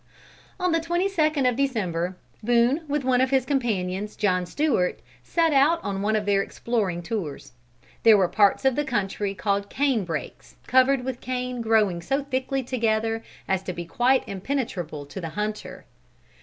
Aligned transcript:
On 0.59 0.71
the 0.71 0.79
twenty 0.79 1.07
second 1.07 1.45
of 1.45 1.55
December, 1.55 2.15
Boone, 2.41 2.81
with 2.87 3.03
one 3.03 3.21
of 3.21 3.29
his 3.29 3.45
companions, 3.45 4.15
John 4.15 4.47
Stewart, 4.47 4.99
set 5.21 5.53
out 5.53 5.79
on 5.83 6.01
one 6.01 6.15
of 6.15 6.25
their 6.25 6.41
exploring 6.41 7.03
tours. 7.03 7.51
There 8.01 8.17
were 8.17 8.27
parts 8.27 8.65
of 8.65 8.75
the 8.75 8.83
country 8.83 9.35
called 9.35 9.69
cane 9.69 10.03
brakes, 10.03 10.55
covered 10.65 11.03
with 11.05 11.21
cane 11.21 11.61
growing 11.61 12.01
so 12.01 12.23
thickly 12.23 12.63
together 12.63 13.21
as 13.47 13.61
to 13.61 13.73
be 13.73 13.85
quite 13.85 14.27
impenetrable 14.27 15.05
to 15.05 15.21
the 15.21 15.29
hunter. 15.29 15.85